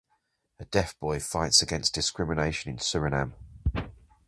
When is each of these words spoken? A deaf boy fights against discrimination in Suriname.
A 0.59 0.65
deaf 0.65 0.99
boy 0.99 1.19
fights 1.19 1.61
against 1.61 1.93
discrimination 1.93 2.71
in 2.71 2.77
Suriname. 2.79 3.33